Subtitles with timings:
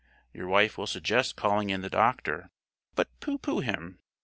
[0.33, 2.49] Your wife will suggest calling in the doctor,
[2.95, 3.99] but pooh pooh him.